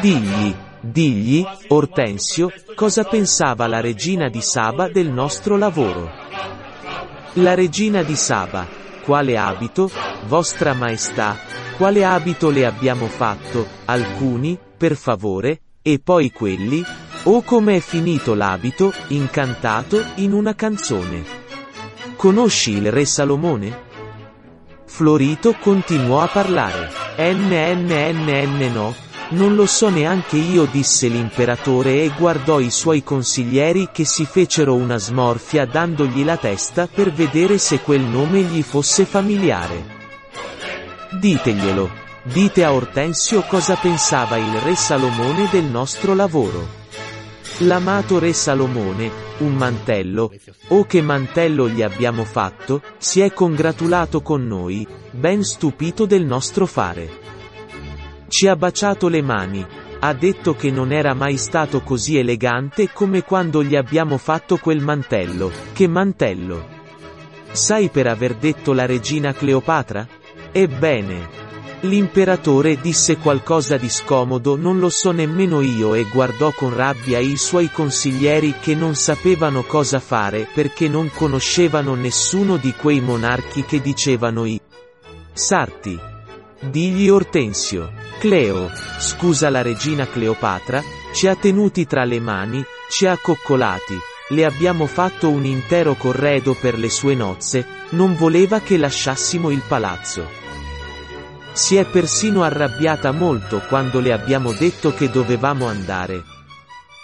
Digli, 0.01 0.55
digli, 0.81 1.45
Ortensio, 1.69 2.53
cosa 2.75 3.05
pensava 3.05 3.67
la 3.67 3.81
regina 3.81 4.29
di 4.29 4.41
Saba 4.41 4.89
del 4.89 5.11
nostro 5.11 5.57
lavoro. 5.57 6.11
La 7.35 7.55
regina 7.55 8.03
di 8.03 8.17
Saba, 8.17 8.67
quale 9.03 9.37
abito, 9.37 9.91
vostra 10.27 10.75
maestà, 10.75 11.37
quale 11.77 12.05
abito 12.05 12.51
le 12.51 12.67
abbiamo 12.67 13.07
fatto, 13.07 13.67
alcuni, 13.85 14.59
per 14.77 14.97
favore, 14.97 15.61
e 15.83 16.01
poi 16.03 16.31
quelli, 16.33 16.85
o 17.25 17.43
come 17.43 17.77
è 17.77 17.81
finito 17.81 18.35
l'abito, 18.35 18.93
incantato, 19.09 20.03
in 20.17 20.33
una 20.33 20.55
canzone. 20.55 21.25
Conosci 22.17 22.73
il 22.73 22.91
re 22.91 23.05
Salomone? 23.05 23.87
Florito 24.87 25.55
continuò 25.61 26.23
a 26.23 26.29
parlare. 26.29 26.91
NNNN 27.17 28.73
no, 28.73 28.95
non 29.31 29.55
lo 29.55 29.67
so 29.67 29.91
neanche 29.91 30.37
io 30.37 30.65
disse 30.65 31.07
l'imperatore 31.09 32.03
e 32.03 32.13
guardò 32.17 32.61
i 32.61 32.71
suoi 32.71 33.03
consiglieri 33.03 33.91
che 33.93 34.07
si 34.07 34.25
fecero 34.25 34.75
una 34.75 34.97
smorfia 34.97 35.67
dandogli 35.67 36.25
la 36.25 36.39
testa 36.39 36.87
per 36.87 37.13
vedere 37.13 37.59
se 37.59 37.81
quel 37.81 38.01
nome 38.01 38.41
gli 38.41 38.63
fosse 38.63 39.05
familiare. 39.05 39.97
Diteglielo. 41.11 42.07
Dite 42.23 42.65
a 42.65 42.73
Ortensio 42.73 43.43
cosa 43.43 43.75
pensava 43.77 44.37
il 44.37 44.53
re 44.61 44.75
Salomone 44.75 45.49
del 45.51 45.65
nostro 45.65 46.15
lavoro. 46.15 46.77
L'amato 47.59 48.19
re 48.19 48.33
Salomone, 48.33 49.11
un 49.39 49.55
mantello, 49.55 50.33
oh 50.69 50.85
che 50.85 51.03
mantello 51.03 51.69
gli 51.69 51.83
abbiamo 51.83 52.25
fatto, 52.25 52.83
si 52.99 53.21
è 53.21 53.33
congratulato 53.33 54.21
con 54.21 54.47
noi, 54.47 54.87
ben 55.11 55.43
stupito 55.43 56.07
del 56.07 56.25
nostro 56.25 56.67
fare. 56.67 57.38
Ci 58.39 58.47
ha 58.47 58.55
baciato 58.55 59.09
le 59.09 59.21
mani, 59.21 59.67
ha 59.99 60.13
detto 60.13 60.55
che 60.55 60.71
non 60.71 60.93
era 60.93 61.13
mai 61.13 61.37
stato 61.37 61.81
così 61.81 62.19
elegante 62.19 62.89
come 62.93 63.25
quando 63.25 63.65
gli 63.65 63.75
abbiamo 63.75 64.17
fatto 64.17 64.59
quel 64.59 64.81
mantello, 64.81 65.51
che 65.73 65.89
mantello. 65.89 66.65
Sai 67.51 67.89
per 67.89 68.07
aver 68.07 68.37
detto 68.37 68.73
la 68.73 68.87
regina 68.87 69.33
Cleopatra? 69.33 70.07
Ebbene, 70.53 71.29
L'imperatore 71.81 72.81
disse 72.81 73.17
qualcosa 73.17 73.77
di 73.77 73.89
scomodo 73.89 74.55
non 74.55 74.79
lo 74.79 74.89
so 74.89 75.11
nemmeno 75.11 75.61
io 75.61 75.95
e 75.95 76.05
guardò 76.05 76.53
con 76.53 76.73
rabbia 76.73 77.19
i 77.19 77.37
suoi 77.37 77.73
consiglieri 77.73 78.55
che 78.61 78.77
non 78.77 78.95
sapevano 78.95 79.63
cosa 79.65 79.99
fare 79.99 80.47
perché 80.55 80.87
non 80.87 81.11
conoscevano 81.13 81.97
nessuno 81.97 82.57
di 82.57 82.73
quei 82.73 83.01
monarchi 83.01 83.65
che 83.65 83.81
dicevano 83.81 84.45
i 84.45 84.61
sarti. 85.33 86.08
Digli 86.61 87.09
Ortensio. 87.09 87.93
Cleo, 88.19 88.69
scusa 88.99 89.49
la 89.49 89.63
regina 89.63 90.09
Cleopatra, 90.09 90.83
ci 91.13 91.29
ha 91.29 91.37
tenuti 91.37 91.87
tra 91.87 92.05
le 92.05 92.19
mani, 92.19 92.65
ci 92.91 93.07
ha 93.07 93.17
coccolati, 93.17 93.97
le 94.31 94.45
abbiamo 94.45 94.87
fatto 94.87 95.31
un 95.31 95.45
intero 95.45 95.95
corredo 95.95 96.55
per 96.55 96.77
le 96.77 96.91
sue 96.91 97.15
nozze, 97.15 97.65
non 97.91 98.17
voleva 98.17 98.59
che 98.59 98.77
lasciassimo 98.77 99.51
il 99.51 99.63
palazzo. 99.69 100.27
Si 101.53 101.77
è 101.77 101.85
persino 101.85 102.43
arrabbiata 102.43 103.13
molto 103.13 103.63
quando 103.69 104.01
le 104.01 104.13
abbiamo 104.13 104.53
detto 104.53 104.93
che 104.93 105.11
dovevamo 105.11 105.67
andare. 105.67 106.25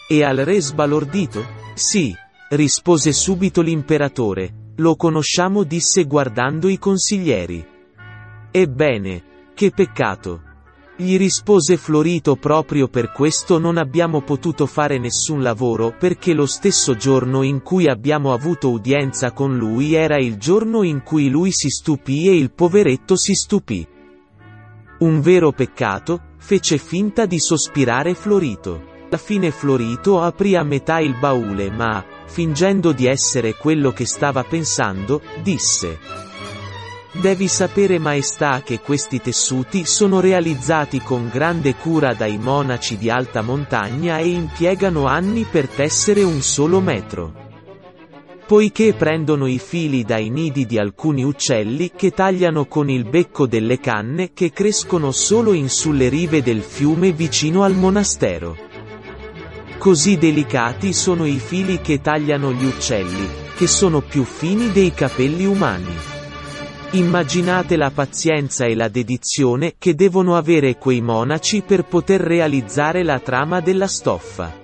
E 0.08 0.24
al 0.24 0.38
re 0.38 0.60
sbalordito? 0.60 1.46
Sì, 1.74 2.14
rispose 2.50 3.12
subito 3.12 3.62
l'imperatore. 3.62 4.72
Lo 4.76 4.96
conosciamo 4.96 5.62
disse 5.62 6.04
guardando 6.04 6.68
i 6.68 6.78
consiglieri. 6.78 7.64
Ebbene, 8.50 9.33
che 9.54 9.70
peccato. 9.70 10.42
Gli 10.96 11.16
rispose 11.16 11.76
Florito 11.76 12.36
proprio 12.36 12.86
per 12.88 13.10
questo 13.10 13.58
non 13.58 13.78
abbiamo 13.78 14.20
potuto 14.20 14.66
fare 14.66 14.98
nessun 14.98 15.42
lavoro 15.42 15.94
perché 15.98 16.34
lo 16.34 16.46
stesso 16.46 16.94
giorno 16.94 17.42
in 17.42 17.62
cui 17.62 17.88
abbiamo 17.88 18.32
avuto 18.32 18.70
udienza 18.70 19.32
con 19.32 19.56
lui 19.56 19.94
era 19.94 20.18
il 20.18 20.36
giorno 20.36 20.82
in 20.82 21.02
cui 21.02 21.28
lui 21.28 21.50
si 21.50 21.68
stupì 21.68 22.28
e 22.28 22.36
il 22.36 22.52
poveretto 22.52 23.16
si 23.16 23.34
stupì. 23.34 23.86
Un 24.98 25.20
vero 25.20 25.50
peccato, 25.50 26.20
fece 26.38 26.78
finta 26.78 27.26
di 27.26 27.40
sospirare 27.40 28.14
Florito. 28.14 28.92
Alla 29.14 29.22
fine 29.22 29.52
Florito 29.52 30.20
aprì 30.20 30.56
a 30.56 30.64
metà 30.64 30.98
il 30.98 31.16
baule 31.16 31.70
ma, 31.70 32.04
fingendo 32.26 32.90
di 32.90 33.06
essere 33.06 33.54
quello 33.54 33.92
che 33.92 34.06
stava 34.06 34.42
pensando, 34.42 35.20
disse. 35.42 36.23
Devi 37.20 37.46
sapere 37.48 37.98
maestà 37.98 38.62
che 38.64 38.80
questi 38.80 39.20
tessuti 39.20 39.84
sono 39.86 40.20
realizzati 40.20 41.00
con 41.00 41.30
grande 41.32 41.74
cura 41.76 42.12
dai 42.12 42.38
monaci 42.38 42.98
di 42.98 43.08
alta 43.08 43.40
montagna 43.40 44.18
e 44.18 44.28
impiegano 44.28 45.06
anni 45.06 45.46
per 45.48 45.68
tessere 45.68 46.22
un 46.22 46.42
solo 46.42 46.80
metro 46.80 47.44
poiché 48.46 48.92
prendono 48.92 49.46
i 49.46 49.58
fili 49.58 50.04
dai 50.04 50.28
nidi 50.28 50.66
di 50.66 50.78
alcuni 50.78 51.24
uccelli 51.24 51.92
che 51.96 52.10
tagliano 52.10 52.66
con 52.66 52.90
il 52.90 53.04
becco 53.04 53.46
delle 53.46 53.80
canne 53.80 54.32
che 54.32 54.52
crescono 54.52 55.12
solo 55.12 55.52
in 55.54 55.70
sulle 55.70 56.08
rive 56.08 56.42
del 56.42 56.60
fiume 56.60 57.12
vicino 57.12 57.62
al 57.64 57.74
monastero. 57.74 58.56
Così 59.78 60.18
delicati 60.18 60.92
sono 60.92 61.24
i 61.24 61.38
fili 61.38 61.80
che 61.80 62.00
tagliano 62.00 62.52
gli 62.52 62.64
uccelli, 62.64 63.28
che 63.56 63.66
sono 63.66 64.00
più 64.00 64.24
fini 64.24 64.70
dei 64.72 64.92
capelli 64.92 65.46
umani. 65.46 66.13
Immaginate 66.94 67.74
la 67.74 67.90
pazienza 67.90 68.66
e 68.66 68.76
la 68.76 68.86
dedizione 68.86 69.74
che 69.78 69.96
devono 69.96 70.36
avere 70.36 70.78
quei 70.78 71.00
monaci 71.00 71.62
per 71.62 71.82
poter 71.82 72.20
realizzare 72.20 73.02
la 73.02 73.18
trama 73.18 73.58
della 73.58 73.88
stoffa. 73.88 74.62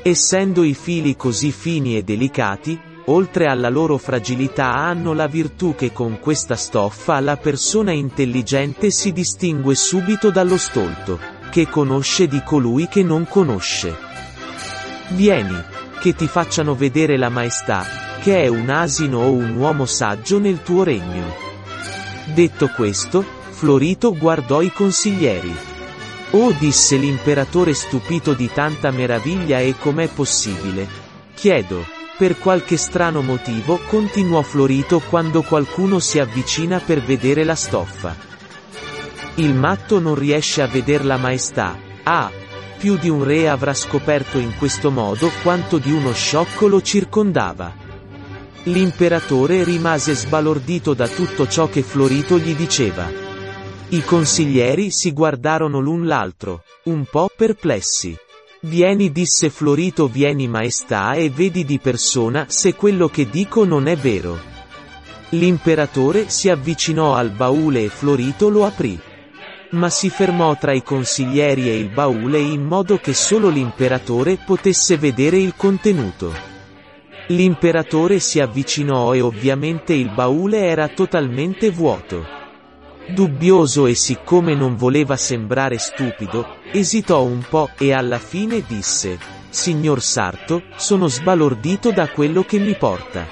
Essendo 0.00 0.62
i 0.62 0.72
fili 0.72 1.16
così 1.16 1.52
fini 1.52 1.94
e 1.98 2.02
delicati, 2.02 2.80
oltre 3.04 3.48
alla 3.48 3.68
loro 3.68 3.98
fragilità 3.98 4.72
hanno 4.72 5.12
la 5.12 5.26
virtù 5.26 5.74
che 5.74 5.92
con 5.92 6.18
questa 6.20 6.56
stoffa 6.56 7.20
la 7.20 7.36
persona 7.36 7.92
intelligente 7.92 8.90
si 8.90 9.12
distingue 9.12 9.74
subito 9.74 10.30
dallo 10.30 10.56
stolto, 10.56 11.18
che 11.50 11.68
conosce 11.68 12.28
di 12.28 12.42
colui 12.42 12.88
che 12.88 13.02
non 13.02 13.26
conosce. 13.28 13.94
Vieni, 15.10 15.62
che 16.00 16.14
ti 16.14 16.26
facciano 16.26 16.74
vedere 16.74 17.18
la 17.18 17.28
maestà, 17.28 18.09
che 18.20 18.42
è 18.42 18.48
un 18.48 18.68
asino 18.68 19.18
o 19.20 19.30
un 19.30 19.56
uomo 19.56 19.86
saggio 19.86 20.38
nel 20.38 20.62
tuo 20.62 20.82
regno. 20.82 21.34
Detto 22.34 22.68
questo, 22.68 23.24
Florito 23.48 24.16
guardò 24.16 24.60
i 24.60 24.72
consiglieri. 24.72 25.54
Oh 26.32 26.52
disse 26.52 26.96
l'imperatore 26.96 27.74
stupito 27.74 28.34
di 28.34 28.50
tanta 28.52 28.90
meraviglia 28.90 29.58
e 29.58 29.74
com'è 29.78 30.08
possibile? 30.08 30.86
Chiedo. 31.34 31.98
Per 32.16 32.38
qualche 32.38 32.76
strano 32.76 33.22
motivo 33.22 33.80
continuò 33.88 34.42
Florito 34.42 35.00
quando 35.00 35.40
qualcuno 35.40 35.98
si 35.98 36.18
avvicina 36.18 36.78
per 36.78 37.02
vedere 37.02 37.44
la 37.44 37.54
stoffa. 37.54 38.14
Il 39.36 39.54
matto 39.54 39.98
non 39.98 40.14
riesce 40.14 40.60
a 40.60 40.66
veder 40.66 41.06
la 41.06 41.16
maestà. 41.16 41.74
Ah! 42.02 42.30
Più 42.76 42.98
di 42.98 43.08
un 43.08 43.24
re 43.24 43.48
avrà 43.48 43.72
scoperto 43.72 44.38
in 44.38 44.56
questo 44.56 44.90
modo 44.90 45.30
quanto 45.42 45.78
di 45.78 45.92
uno 45.92 46.12
sciocco 46.12 46.66
lo 46.66 46.82
circondava. 46.82 47.88
L'imperatore 48.64 49.64
rimase 49.64 50.14
sbalordito 50.14 50.92
da 50.92 51.08
tutto 51.08 51.48
ciò 51.48 51.70
che 51.70 51.80
Florito 51.80 52.38
gli 52.38 52.54
diceva. 52.54 53.10
I 53.88 54.04
consiglieri 54.04 54.90
si 54.90 55.12
guardarono 55.12 55.80
l'un 55.80 56.06
l'altro, 56.06 56.64
un 56.84 57.06
po' 57.10 57.30
perplessi. 57.34 58.14
Vieni 58.60 59.10
disse 59.12 59.48
Florito 59.48 60.08
vieni 60.08 60.46
maestà 60.46 61.14
e 61.14 61.30
vedi 61.30 61.64
di 61.64 61.78
persona 61.78 62.44
se 62.48 62.74
quello 62.74 63.08
che 63.08 63.30
dico 63.30 63.64
non 63.64 63.86
è 63.86 63.96
vero. 63.96 64.38
L'imperatore 65.30 66.28
si 66.28 66.50
avvicinò 66.50 67.14
al 67.14 67.30
baule 67.30 67.84
e 67.84 67.88
Florito 67.88 68.50
lo 68.50 68.66
aprì. 68.66 69.00
Ma 69.70 69.88
si 69.88 70.10
fermò 70.10 70.54
tra 70.58 70.74
i 70.74 70.82
consiglieri 70.82 71.70
e 71.70 71.78
il 71.78 71.88
baule 71.88 72.38
in 72.38 72.66
modo 72.66 72.98
che 72.98 73.14
solo 73.14 73.48
l'imperatore 73.48 74.36
potesse 74.36 74.98
vedere 74.98 75.38
il 75.38 75.54
contenuto. 75.56 76.59
L'imperatore 77.30 78.18
si 78.18 78.40
avvicinò 78.40 79.14
e 79.14 79.20
ovviamente 79.20 79.94
il 79.94 80.10
baule 80.10 80.66
era 80.66 80.88
totalmente 80.88 81.70
vuoto. 81.70 82.26
Dubbioso 83.06 83.86
e 83.86 83.94
siccome 83.94 84.54
non 84.56 84.74
voleva 84.74 85.16
sembrare 85.16 85.78
stupido, 85.78 86.56
esitò 86.72 87.22
un 87.22 87.44
po' 87.48 87.70
e 87.78 87.92
alla 87.92 88.18
fine 88.18 88.64
disse, 88.66 89.16
Signor 89.48 90.02
Sarto, 90.02 90.62
sono 90.74 91.06
sbalordito 91.06 91.92
da 91.92 92.08
quello 92.08 92.42
che 92.42 92.58
mi 92.58 92.74
porta. 92.74 93.24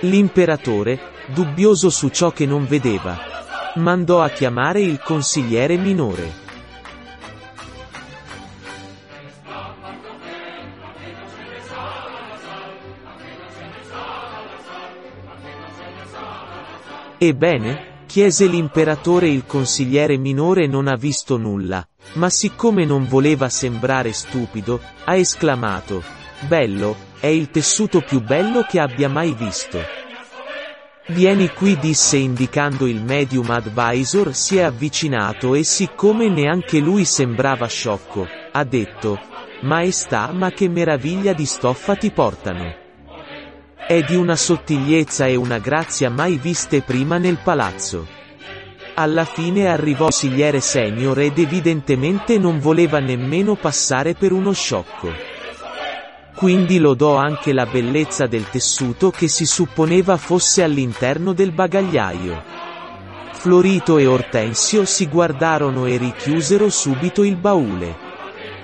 L'imperatore, 0.00 0.98
dubbioso 1.32 1.90
su 1.90 2.08
ciò 2.08 2.32
che 2.32 2.46
non 2.46 2.66
vedeva, 2.66 3.16
mandò 3.76 4.22
a 4.22 4.28
chiamare 4.28 4.80
il 4.80 5.00
consigliere 5.00 5.76
minore. 5.76 6.43
Ebbene? 17.26 17.92
chiese 18.06 18.46
l'imperatore 18.46 19.28
il 19.28 19.44
consigliere 19.46 20.18
minore 20.18 20.66
non 20.66 20.88
ha 20.88 20.94
visto 20.94 21.36
nulla, 21.38 21.84
ma 22.12 22.28
siccome 22.28 22.84
non 22.84 23.08
voleva 23.08 23.48
sembrare 23.48 24.12
stupido, 24.12 24.78
ha 25.04 25.16
esclamato, 25.16 26.02
bello, 26.46 26.94
è 27.18 27.26
il 27.26 27.50
tessuto 27.50 28.02
più 28.02 28.20
bello 28.20 28.66
che 28.68 28.78
abbia 28.78 29.08
mai 29.08 29.32
visto. 29.32 29.80
Vieni 31.08 31.48
qui 31.48 31.78
disse 31.78 32.18
indicando 32.18 32.86
il 32.86 33.02
medium 33.02 33.50
advisor 33.50 34.34
si 34.34 34.58
è 34.58 34.62
avvicinato 34.62 35.54
e 35.54 35.64
siccome 35.64 36.28
neanche 36.28 36.78
lui 36.78 37.04
sembrava 37.04 37.66
sciocco, 37.66 38.28
ha 38.52 38.64
detto, 38.64 39.18
Maestà 39.62 40.30
ma 40.30 40.50
che 40.50 40.68
meraviglia 40.68 41.32
di 41.32 41.46
stoffa 41.46 41.96
ti 41.96 42.10
portano. 42.10 42.83
È 43.86 44.00
di 44.00 44.16
una 44.16 44.34
sottigliezza 44.34 45.26
e 45.26 45.36
una 45.36 45.58
grazia 45.58 46.08
mai 46.08 46.38
viste 46.38 46.80
prima 46.80 47.18
nel 47.18 47.36
palazzo. 47.36 48.06
Alla 48.94 49.26
fine 49.26 49.68
arrivò 49.68 50.04
consigliere 50.04 50.60
senior 50.60 51.20
ed 51.20 51.38
evidentemente 51.38 52.38
non 52.38 52.60
voleva 52.60 52.98
nemmeno 52.98 53.56
passare 53.56 54.14
per 54.14 54.32
uno 54.32 54.52
sciocco. 54.52 55.12
Quindi 56.34 56.78
lodò 56.78 57.16
anche 57.16 57.52
la 57.52 57.66
bellezza 57.66 58.26
del 58.26 58.48
tessuto 58.48 59.10
che 59.10 59.28
si 59.28 59.44
supponeva 59.44 60.16
fosse 60.16 60.62
all'interno 60.62 61.34
del 61.34 61.52
bagagliaio. 61.52 62.42
Florito 63.32 63.98
e 63.98 64.06
Ortensio 64.06 64.86
si 64.86 65.06
guardarono 65.08 65.84
e 65.84 65.98
richiusero 65.98 66.70
subito 66.70 67.22
il 67.22 67.36
baule 67.36 68.03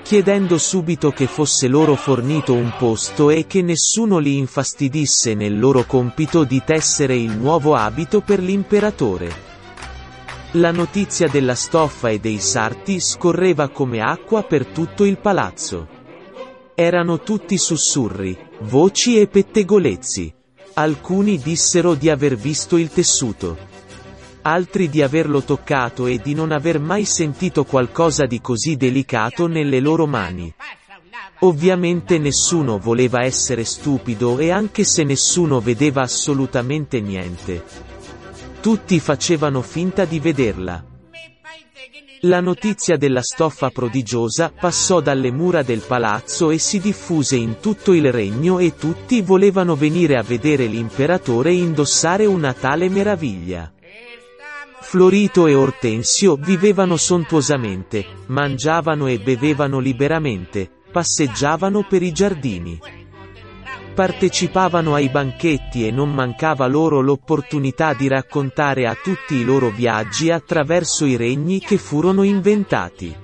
chiedendo 0.03 0.59
subito 0.59 1.11
che 1.11 1.27
fosse 1.27 1.69
loro 1.69 1.95
fornito 1.95 2.55
un 2.55 2.73
posto 2.77 3.31
e 3.31 3.47
che 3.47 3.63
nessuno 3.63 4.19
li 4.19 4.37
infastidisse 4.37 5.35
nel 5.35 5.59
loro 5.59 5.85
compito 5.85 6.45
di 6.45 6.63
tessere 6.65 7.17
il 7.17 7.37
nuovo 7.37 7.75
abito 7.75 8.21
per 8.21 8.41
l'imperatore. 8.41 9.49
La 10.53 10.73
notizia 10.73 11.29
della 11.29 11.55
stoffa 11.55 12.09
e 12.09 12.19
dei 12.19 12.41
sarti 12.41 12.99
scorreva 12.99 13.69
come 13.69 14.01
acqua 14.01 14.43
per 14.43 14.67
tutto 14.67 15.05
il 15.05 15.19
palazzo. 15.19 15.87
Erano 16.75 17.21
tutti 17.21 17.57
sussurri, 17.57 18.37
voci 18.63 19.21
e 19.21 19.29
pettegolezzi. 19.29 20.35
Alcuni 20.75 21.39
dissero 21.39 21.95
di 21.95 22.11
aver 22.11 22.37
visto 22.37 22.77
il 22.77 22.91
tessuto 22.91 23.70
altri 24.43 24.89
di 24.89 25.03
averlo 25.03 25.43
toccato 25.43 26.07
e 26.07 26.19
di 26.19 26.35
non 26.35 26.53
aver 26.53 26.79
mai 26.79 27.05
sentito 27.05 27.65
qualcosa 27.65 28.27
di 28.27 28.41
così 28.41 28.77
delicato 28.77 29.47
nelle 29.47 29.81
loro 29.81 30.07
mani. 30.07 30.53
Ovviamente 31.41 32.19
nessuno 32.19 32.79
voleva 32.79 33.25
essere 33.25 33.65
stupido 33.65 34.39
e 34.39 34.51
anche 34.51 34.85
se 34.85 35.05
nessuno 35.05 35.61
vedeva 35.61 36.03
assolutamente 36.03 37.01
niente. 37.01 37.65
Tutti 38.61 39.01
facevano 39.01 39.63
finta 39.63 40.05
di 40.05 40.21
vederla. 40.21 40.85
La 42.25 42.41
notizia 42.41 42.99
della 42.99 43.23
stoffa 43.23 43.71
prodigiosa 43.71 44.53
passò 44.55 45.01
dalle 45.01 45.33
mura 45.33 45.63
del 45.63 45.81
palazzo 45.81 46.51
e 46.51 46.59
si 46.59 46.79
diffuse 46.79 47.37
in 47.37 47.61
tutto 47.61 47.95
il 47.95 48.13
regno 48.13 48.59
e 48.59 48.75
tutti 48.77 49.23
volevano 49.23 49.75
venire 49.75 50.19
a 50.19 50.23
vedere 50.23 50.67
l'imperatore 50.67 51.55
indossare 51.55 52.27
una 52.27 52.53
tale 52.53 52.91
meraviglia. 52.91 53.73
Florito 54.91 55.47
e 55.47 55.55
Ortensio 55.55 56.35
vivevano 56.35 56.97
sontuosamente, 56.97 58.05
mangiavano 58.27 59.07
e 59.07 59.21
bevevano 59.21 59.79
liberamente, 59.79 60.69
passeggiavano 60.91 61.87
per 61.89 62.03
i 62.03 62.11
giardini. 62.11 62.77
Partecipavano 63.95 64.95
ai 64.95 65.09
banchetti 65.09 65.87
e 65.87 65.93
non 65.93 66.13
mancava 66.13 66.67
loro 66.67 67.01
l'opportunità 67.03 67.95
di 67.95 68.09
raccontare 68.09 68.89
a 68.89 68.97
tutti 69.01 69.37
i 69.37 69.45
loro 69.45 69.69
viaggi 69.71 70.33
attraverso 70.33 71.05
i 71.05 71.15
regni 71.15 71.61
che 71.61 71.79
furono 71.79 72.25
inventati. 72.25 73.15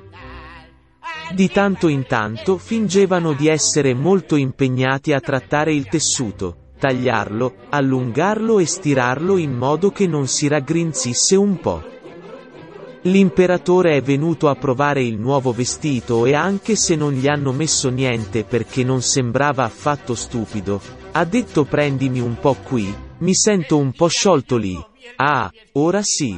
Di 1.32 1.50
tanto 1.50 1.88
in 1.88 2.06
tanto 2.06 2.58
fingevano 2.58 3.32
di 3.32 3.48
essere 3.48 3.92
molto 3.92 4.36
impegnati 4.36 5.12
a 5.12 5.18
trattare 5.18 5.74
il 5.74 5.88
tessuto, 5.88 6.65
tagliarlo, 6.78 7.54
allungarlo 7.70 8.58
e 8.58 8.66
stirarlo 8.66 9.36
in 9.36 9.52
modo 9.52 9.90
che 9.90 10.06
non 10.06 10.26
si 10.26 10.48
raggrinzisse 10.48 11.36
un 11.36 11.58
po'. 11.58 11.94
L'imperatore 13.02 13.96
è 13.96 14.02
venuto 14.02 14.48
a 14.48 14.56
provare 14.56 15.02
il 15.02 15.16
nuovo 15.18 15.52
vestito 15.52 16.26
e 16.26 16.34
anche 16.34 16.74
se 16.74 16.96
non 16.96 17.12
gli 17.12 17.28
hanno 17.28 17.52
messo 17.52 17.88
niente 17.88 18.42
perché 18.42 18.82
non 18.82 19.00
sembrava 19.00 19.62
affatto 19.62 20.14
stupido, 20.14 20.80
ha 21.12 21.24
detto 21.24 21.64
prendimi 21.64 22.20
un 22.20 22.36
po' 22.40 22.56
qui, 22.62 22.92
mi 23.18 23.34
sento 23.34 23.78
un 23.78 23.92
po' 23.92 24.08
sciolto 24.08 24.56
lì. 24.56 24.76
Ah, 25.16 25.50
ora 25.72 26.02
sì. 26.02 26.36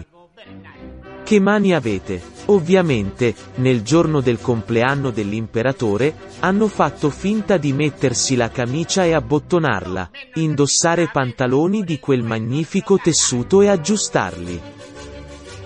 Che 1.25 1.41
mani 1.41 1.75
avete? 1.75 2.38
Ovviamente, 2.51 3.35
nel 3.57 3.83
giorno 3.83 4.21
del 4.21 4.41
compleanno 4.41 5.11
dell'imperatore, 5.11 6.15
hanno 6.41 6.67
fatto 6.67 7.11
finta 7.11 7.59
di 7.59 7.75
mettersi 7.75 8.37
la 8.37 8.49
camicia 8.49 9.05
e 9.05 9.13
abbottonarla, 9.13 10.11
indossare 10.35 11.11
pantaloni 11.13 11.85
di 11.85 11.99
quel 11.99 12.23
magnifico 12.23 12.97
tessuto 12.97 13.61
e 13.61 13.69
aggiustarli. 13.69 14.61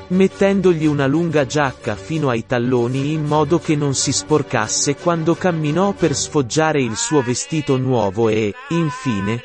Mettendogli 0.08 0.86
una 0.86 1.06
lunga 1.06 1.46
giacca 1.46 1.94
fino 1.94 2.28
ai 2.28 2.44
talloni 2.46 3.12
in 3.12 3.24
modo 3.24 3.60
che 3.60 3.76
non 3.76 3.94
si 3.94 4.12
sporcasse 4.12 4.96
quando 4.96 5.36
camminò 5.36 5.92
per 5.92 6.14
sfoggiare 6.14 6.82
il 6.82 6.96
suo 6.96 7.22
vestito 7.22 7.76
nuovo 7.76 8.28
e, 8.28 8.52
infine, 8.70 9.40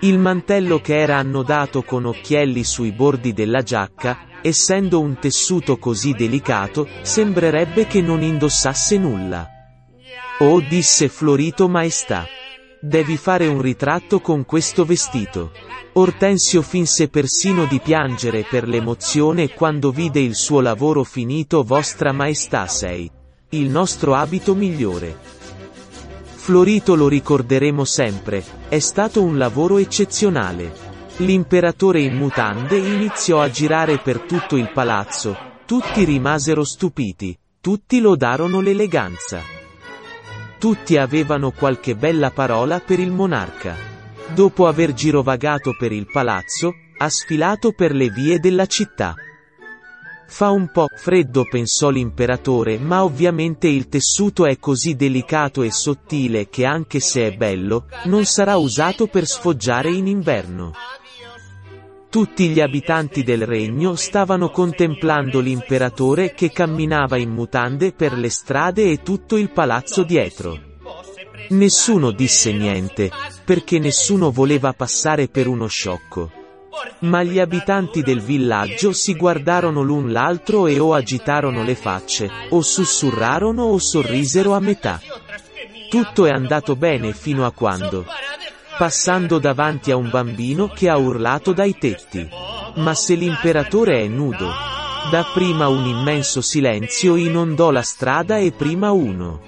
il 0.00 0.18
mantello 0.18 0.80
che 0.80 0.98
era 0.98 1.18
annodato 1.18 1.82
con 1.82 2.06
occhielli 2.06 2.64
sui 2.64 2.92
bordi 2.92 3.32
della 3.32 3.62
giacca, 3.62 4.32
essendo 4.46 5.00
un 5.00 5.18
tessuto 5.18 5.78
così 5.78 6.12
delicato, 6.12 6.86
sembrerebbe 7.00 7.86
che 7.86 8.02
non 8.02 8.20
indossasse 8.20 8.98
nulla. 8.98 9.48
Oh 10.40 10.60
disse 10.60 11.08
Florito 11.08 11.66
Maestà. 11.66 12.26
Devi 12.78 13.16
fare 13.16 13.46
un 13.46 13.62
ritratto 13.62 14.20
con 14.20 14.44
questo 14.44 14.84
vestito. 14.84 15.52
Ortensio 15.94 16.60
finse 16.60 17.08
persino 17.08 17.64
di 17.64 17.80
piangere 17.80 18.44
per 18.44 18.68
l'emozione 18.68 19.48
quando 19.48 19.90
vide 19.90 20.20
il 20.20 20.34
suo 20.34 20.60
lavoro 20.60 21.04
finito 21.04 21.62
Vostra 21.62 22.12
Maestà 22.12 22.66
sei. 22.66 23.10
Il 23.48 23.70
nostro 23.70 24.14
abito 24.14 24.54
migliore. 24.54 25.16
Florito 26.34 26.94
lo 26.94 27.08
ricorderemo 27.08 27.86
sempre, 27.86 28.44
è 28.68 28.78
stato 28.78 29.22
un 29.22 29.38
lavoro 29.38 29.78
eccezionale. 29.78 30.93
L'imperatore 31.18 32.00
in 32.00 32.16
mutande 32.16 32.76
iniziò 32.76 33.40
a 33.40 33.48
girare 33.48 33.98
per 33.98 34.22
tutto 34.22 34.56
il 34.56 34.72
palazzo, 34.72 35.36
tutti 35.64 36.02
rimasero 36.02 36.64
stupiti, 36.64 37.38
tutti 37.60 38.00
lodarono 38.00 38.60
l'eleganza. 38.60 39.40
Tutti 40.58 40.96
avevano 40.96 41.52
qualche 41.52 41.94
bella 41.94 42.32
parola 42.32 42.80
per 42.80 42.98
il 42.98 43.12
monarca. 43.12 43.76
Dopo 44.34 44.66
aver 44.66 44.92
girovagato 44.92 45.76
per 45.78 45.92
il 45.92 46.08
palazzo, 46.10 46.74
ha 46.98 47.08
sfilato 47.08 47.70
per 47.70 47.94
le 47.94 48.10
vie 48.10 48.40
della 48.40 48.66
città. 48.66 49.14
Fa 50.26 50.50
un 50.50 50.72
po' 50.72 50.88
freddo 50.96 51.44
pensò 51.48 51.90
l'imperatore 51.90 52.76
ma 52.78 53.04
ovviamente 53.04 53.68
il 53.68 53.88
tessuto 53.88 54.46
è 54.46 54.58
così 54.58 54.96
delicato 54.96 55.62
e 55.62 55.70
sottile 55.70 56.48
che 56.48 56.64
anche 56.64 56.98
se 56.98 57.28
è 57.28 57.36
bello, 57.36 57.86
non 58.06 58.24
sarà 58.24 58.56
usato 58.56 59.06
per 59.06 59.26
sfoggiare 59.26 59.90
in 59.92 60.08
inverno. 60.08 60.72
Tutti 62.14 62.46
gli 62.50 62.60
abitanti 62.60 63.24
del 63.24 63.44
regno 63.44 63.96
stavano 63.96 64.50
contemplando 64.50 65.40
l'imperatore 65.40 66.32
che 66.32 66.52
camminava 66.52 67.16
in 67.16 67.30
mutande 67.30 67.90
per 67.90 68.12
le 68.12 68.30
strade 68.30 68.88
e 68.88 69.02
tutto 69.02 69.36
il 69.36 69.50
palazzo 69.50 70.04
dietro. 70.04 70.56
Nessuno 71.48 72.12
disse 72.12 72.52
niente, 72.52 73.10
perché 73.44 73.80
nessuno 73.80 74.30
voleva 74.30 74.72
passare 74.74 75.26
per 75.26 75.48
uno 75.48 75.66
sciocco. 75.66 76.30
Ma 77.00 77.24
gli 77.24 77.40
abitanti 77.40 78.00
del 78.02 78.20
villaggio 78.20 78.92
si 78.92 79.16
guardarono 79.16 79.82
l'un 79.82 80.12
l'altro 80.12 80.68
e 80.68 80.78
o 80.78 80.94
agitarono 80.94 81.64
le 81.64 81.74
facce, 81.74 82.30
o 82.50 82.62
sussurrarono 82.62 83.64
o 83.64 83.78
sorrisero 83.78 84.54
a 84.54 84.60
metà. 84.60 85.00
Tutto 85.90 86.26
è 86.26 86.30
andato 86.30 86.76
bene 86.76 87.12
fino 87.12 87.44
a 87.44 87.50
quando, 87.50 88.06
passando 88.76 89.38
davanti 89.38 89.90
a 89.90 89.96
un 89.96 90.10
bambino 90.10 90.68
che 90.68 90.88
ha 90.88 90.96
urlato 90.96 91.52
dai 91.52 91.76
tetti. 91.78 92.28
Ma 92.76 92.94
se 92.94 93.14
l'imperatore 93.14 94.02
è 94.02 94.06
nudo? 94.06 94.50
Dapprima 95.10 95.68
un 95.68 95.84
immenso 95.84 96.40
silenzio 96.40 97.16
inondò 97.16 97.70
la 97.70 97.82
strada 97.82 98.38
e 98.38 98.52
prima 98.52 98.90
uno. 98.90 99.40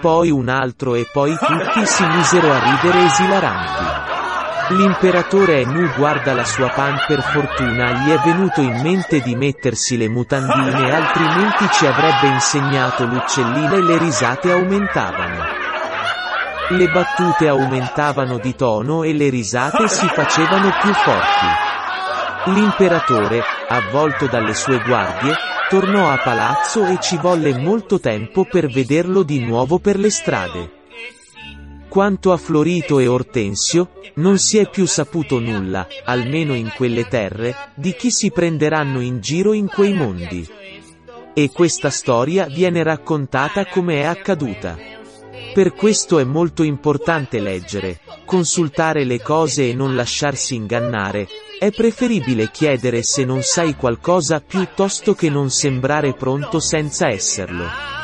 Poi 0.00 0.30
un 0.30 0.48
altro 0.48 0.94
e 0.94 1.08
poi 1.12 1.36
tutti 1.36 1.86
si 1.86 2.04
misero 2.06 2.52
a 2.52 2.58
ridere 2.58 3.04
esilaranti. 3.04 4.04
L'imperatore 4.74 5.64
nu 5.66 5.90
guarda 5.94 6.32
la 6.32 6.44
sua 6.44 6.70
pan 6.70 6.96
per 7.06 7.22
fortuna 7.22 7.92
gli 7.92 8.10
è 8.10 8.18
venuto 8.24 8.62
in 8.62 8.80
mente 8.80 9.20
di 9.20 9.36
mettersi 9.36 9.98
le 9.98 10.08
mutandine 10.08 10.90
altrimenti 10.90 11.68
ci 11.70 11.84
avrebbe 11.84 12.28
insegnato 12.28 13.04
l'uccellino 13.04 13.74
e 13.74 13.82
le 13.82 13.98
risate 13.98 14.50
aumentavano. 14.50 15.53
Le 16.70 16.88
battute 16.88 17.46
aumentavano 17.46 18.38
di 18.38 18.54
tono 18.54 19.02
e 19.02 19.12
le 19.12 19.28
risate 19.28 19.86
si 19.86 20.06
facevano 20.06 20.70
più 20.80 20.94
forti. 20.94 22.52
L'imperatore, 22.52 23.42
avvolto 23.68 24.26
dalle 24.26 24.54
sue 24.54 24.80
guardie, 24.82 25.34
tornò 25.68 26.10
a 26.10 26.16
palazzo 26.16 26.86
e 26.86 26.98
ci 27.02 27.18
volle 27.18 27.58
molto 27.58 28.00
tempo 28.00 28.44
per 28.44 28.68
vederlo 28.68 29.22
di 29.22 29.44
nuovo 29.44 29.78
per 29.78 29.98
le 29.98 30.08
strade. 30.08 30.70
Quanto 31.86 32.32
a 32.32 32.38
Florito 32.38 32.98
e 32.98 33.08
Ortensio, 33.08 34.00
non 34.14 34.38
si 34.38 34.56
è 34.56 34.68
più 34.68 34.86
saputo 34.86 35.38
nulla, 35.40 35.86
almeno 36.04 36.54
in 36.54 36.72
quelle 36.74 37.06
terre, 37.06 37.72
di 37.74 37.94
chi 37.94 38.10
si 38.10 38.30
prenderanno 38.30 39.00
in 39.00 39.20
giro 39.20 39.52
in 39.52 39.68
quei 39.68 39.92
mondi. 39.92 40.48
E 41.34 41.50
questa 41.52 41.90
storia 41.90 42.46
viene 42.46 42.82
raccontata 42.82 43.66
come 43.66 44.00
è 44.00 44.04
accaduta. 44.04 44.94
Per 45.54 45.72
questo 45.72 46.18
è 46.18 46.24
molto 46.24 46.64
importante 46.64 47.38
leggere, 47.38 48.00
consultare 48.24 49.04
le 49.04 49.22
cose 49.22 49.68
e 49.68 49.72
non 49.72 49.94
lasciarsi 49.94 50.56
ingannare, 50.56 51.28
è 51.60 51.70
preferibile 51.70 52.50
chiedere 52.50 53.04
se 53.04 53.24
non 53.24 53.40
sai 53.42 53.76
qualcosa 53.76 54.40
piuttosto 54.40 55.14
che 55.14 55.30
non 55.30 55.50
sembrare 55.50 56.12
pronto 56.14 56.58
senza 56.58 57.06
esserlo. 57.06 58.03